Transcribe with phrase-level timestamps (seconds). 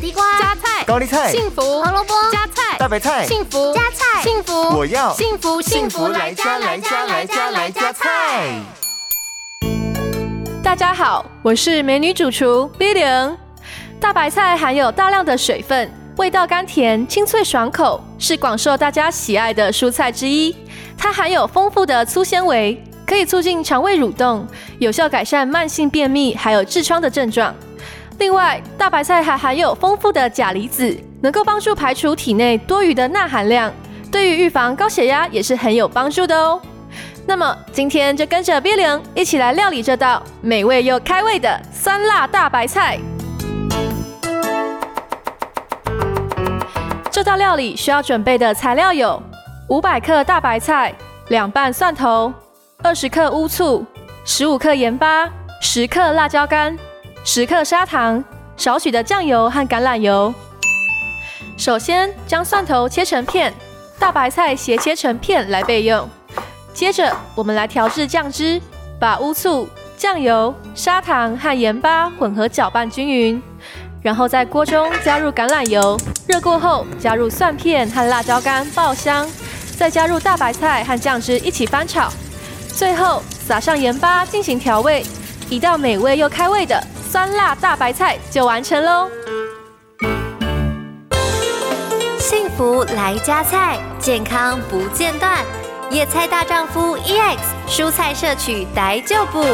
[0.00, 8.48] 地瓜、加菜、高丽菜、幸福、胡萝卜、加菜、大白菜、幸福、加菜、幸福，我要幸福幸福来加来加来加来加菜。
[10.62, 13.36] 大家好，我是美女主厨 Billion。
[14.00, 20.56] 大白菜含有大量的水分，味道甘甜、清脆爽口，是广受大家喜爱的蔬菜之一。
[20.96, 24.48] 它含有丰富的粗纤维，可以促进肠胃蠕动，
[24.78, 27.54] 有效改善慢性便秘还有痔疮的症状。
[28.20, 33.72] 另外，大白菜还含有丰富的钾离子，能够帮助排除体内多余的钠含量，
[34.12, 36.60] 对于预防高血压也是很有帮助的哦。
[37.26, 42.98] 那么今天就跟着 Billion 一起来料理这道美味又开胃的酸辣大白菜。
[47.10, 49.20] 这道料理需要准备的材料有
[49.70, 50.94] 五百克大白菜、
[51.28, 52.30] 两瓣蒜头、
[52.82, 53.82] 二十克乌醋、
[54.26, 55.26] 十五克盐巴、
[55.62, 56.76] 十克辣椒干。
[57.22, 58.22] 十克砂糖，
[58.56, 60.32] 少许的酱油和橄榄油。
[61.56, 63.52] 首先将蒜头切成片，
[63.98, 66.08] 大白菜斜切成片来备用。
[66.72, 68.60] 接着我们来调制酱汁，
[68.98, 69.68] 把乌醋、
[69.98, 73.40] 酱油、砂糖和盐巴混合搅拌均匀，
[74.02, 79.28] 然后在锅中加入橄榄油，热过后加入蒜片和辣椒干爆香，
[79.76, 82.10] 再加入大白菜和酱汁一起翻炒，
[82.68, 85.04] 最后撒上盐巴进行调味，
[85.50, 86.82] 一道美味又开胃的。
[87.10, 89.10] 酸辣大白菜就完成喽！
[92.20, 95.44] 幸福来加菜，健康不间断。
[95.90, 99.44] 野菜大丈夫 EX，蔬菜摄取逮就补。